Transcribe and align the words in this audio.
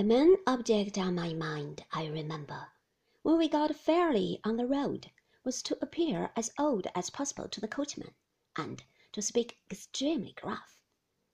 The 0.00 0.06
main 0.06 0.36
object 0.46 0.96
on 0.96 1.14
my 1.14 1.34
mind, 1.34 1.84
I 1.92 2.06
remember, 2.06 2.72
when 3.20 3.36
we 3.36 3.50
got 3.50 3.76
fairly 3.76 4.40
on 4.42 4.56
the 4.56 4.66
road, 4.66 5.10
was 5.44 5.60
to 5.64 5.76
appear 5.82 6.32
as 6.34 6.54
old 6.58 6.86
as 6.94 7.10
possible 7.10 7.50
to 7.50 7.60
the 7.60 7.68
coachman, 7.68 8.14
and 8.56 8.82
to 9.12 9.20
speak 9.20 9.58
extremely 9.70 10.32
gruff. 10.32 10.80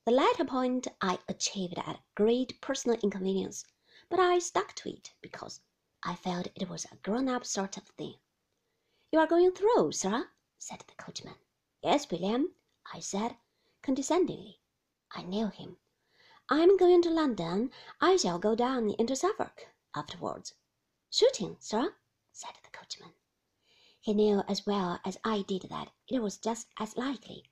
The 0.04 0.10
latter 0.10 0.44
point 0.44 0.88
I 1.00 1.20
achieved 1.28 1.78
at 1.78 2.02
great 2.16 2.60
personal 2.60 2.98
inconvenience, 3.04 3.64
but 4.08 4.18
I 4.18 4.40
stuck 4.40 4.74
to 4.74 4.88
it 4.88 5.12
because 5.22 5.60
I 6.02 6.16
felt 6.16 6.48
it 6.56 6.68
was 6.68 6.86
a 6.86 6.96
grown 6.96 7.28
up 7.28 7.46
sort 7.46 7.76
of 7.76 7.84
thing. 7.90 8.16
You 9.12 9.20
are 9.20 9.28
going 9.28 9.52
through, 9.52 9.92
sir? 9.92 10.28
said 10.58 10.80
the 10.88 10.94
coachman. 10.96 11.36
Yes, 11.84 12.10
William, 12.10 12.52
I 12.92 12.98
said, 12.98 13.36
condescendingly. 13.82 14.58
I 15.12 15.22
knew 15.22 15.50
him. 15.50 15.76
I'm 16.48 16.76
going 16.76 17.02
to 17.02 17.10
London. 17.10 17.72
I 18.00 18.16
shall 18.16 18.38
go 18.38 18.54
down 18.54 18.90
into 18.90 19.16
Suffolk 19.16 19.66
afterwards. 19.96 20.54
Shooting, 21.10 21.56
sir? 21.58 21.96
said 22.30 22.52
the 22.62 22.70
coachman. 22.70 23.14
He 24.00 24.14
knew 24.14 24.44
as 24.46 24.64
well 24.64 25.00
as 25.04 25.18
I 25.24 25.42
did 25.42 25.62
that 25.62 25.90
it 26.08 26.20
was 26.20 26.38
just 26.38 26.68
as 26.78 26.96
likely. 26.96 27.50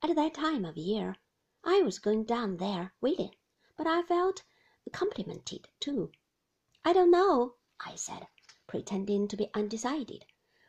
At 0.00 0.14
that 0.14 0.34
time 0.34 0.64
of 0.64 0.76
year, 0.76 1.16
I 1.64 1.82
was 1.82 1.98
going 1.98 2.22
down 2.22 2.58
there, 2.58 2.94
really, 3.00 3.32
but 3.76 3.88
I 3.88 4.02
felt 4.02 4.44
complimented 4.92 5.66
too. 5.80 6.12
I 6.84 6.92
don't 6.92 7.10
know, 7.10 7.56
I 7.80 7.96
said, 7.96 8.28
pretending 8.68 9.26
to 9.26 9.36
be 9.36 9.50
undecided, 9.54 10.24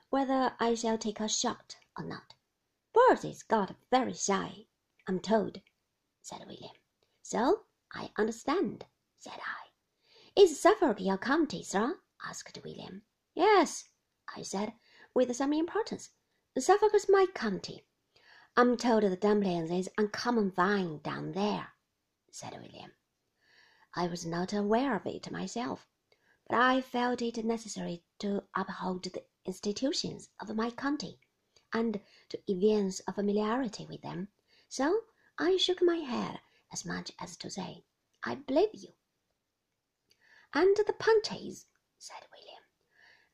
whether 0.09 0.55
I 0.59 0.73
shall 0.73 0.97
take 0.97 1.19
a 1.19 1.29
shot 1.29 1.75
or 1.95 2.05
not. 2.05 2.33
Bertie's 2.91 3.43
got 3.43 3.75
very 3.91 4.15
shy, 4.15 4.65
I'm 5.07 5.19
told, 5.19 5.61
said 6.23 6.43
William. 6.47 6.73
So 7.21 7.66
I 7.93 8.11
understand, 8.17 8.85
said 9.17 9.39
I. 9.39 10.41
Is 10.41 10.59
Suffolk 10.59 10.99
your 10.99 11.17
county, 11.17 11.63
sir? 11.63 11.99
asked 12.23 12.59
William. 12.63 13.03
Yes, 13.33 13.89
I 14.35 14.41
said, 14.41 14.73
with 15.13 15.35
some 15.35 15.53
importance. 15.53 16.11
Suffolk 16.59 16.93
is 16.93 17.07
my 17.09 17.27
county. 17.33 17.85
I'm 18.55 18.75
told 18.75 19.03
the 19.03 19.15
dumplings 19.15 19.71
is 19.71 19.89
uncommon 19.97 20.51
fine 20.51 20.99
down 20.99 21.31
there, 21.31 21.73
said 22.31 22.53
William. 22.53 22.91
I 23.95 24.07
was 24.07 24.25
not 24.25 24.53
aware 24.53 24.95
of 24.95 25.05
it 25.05 25.31
myself, 25.31 25.87
but 26.47 26.57
I 26.57 26.81
felt 26.81 27.21
it 27.21 27.43
necessary 27.45 28.03
to 28.19 28.43
uphold 28.55 29.03
the 29.03 29.23
institutions 29.45 30.29
of 30.39 30.55
my 30.55 30.71
county 30.71 31.19
and 31.73 32.01
to 32.29 32.39
evince 32.47 33.01
a 33.07 33.13
familiarity 33.13 33.85
with 33.85 34.01
them, 34.01 34.27
so 34.67 35.01
I 35.39 35.57
shook 35.57 35.81
my 35.81 35.97
head 35.97 36.39
as 36.71 36.85
much 36.85 37.11
as 37.19 37.37
to 37.37 37.49
say, 37.49 37.83
I 38.23 38.35
believe 38.35 38.73
you. 38.73 38.93
And 40.53 40.75
the 40.75 40.93
punches, 40.93 41.65
said 41.97 42.25
William. 42.31 42.63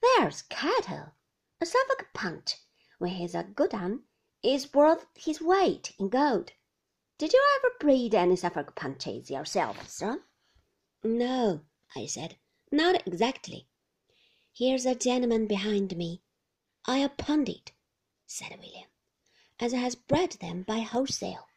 There's 0.02 0.42
cattle. 0.44 1.14
A 1.62 1.66
Suffolk 1.66 2.08
punch, 2.14 2.58
when 3.00 3.12
he's 3.12 3.36
a 3.36 3.44
good 3.44 3.74
un, 3.74 4.04
is 4.44 4.74
worth 4.74 5.06
his 5.16 5.40
weight 5.40 5.94
in 5.98 6.10
gold. 6.10 6.52
Did 7.18 7.32
you 7.32 7.42
ever 7.58 7.76
breed 7.80 8.14
any 8.14 8.36
Suffolk 8.36 8.76
punches 8.76 9.30
yourself, 9.30 9.90
sir? 9.90 10.24
No, 11.04 11.62
I 11.96 12.06
said, 12.06 12.38
not 12.72 13.08
exactly. 13.08 13.70
Here's 14.52 14.86
a 14.86 14.96
gentleman 14.96 15.48
behind 15.48 15.96
me. 15.96 16.22
I'll 16.86 17.10
pound 17.10 17.48
it, 17.48 17.72
said 18.26 18.58
William, 18.60 18.90
as 19.60 19.72
has 19.72 19.96
bred 19.96 20.34
them 20.34 20.64
by 20.64 20.80
wholesale. 20.80 21.48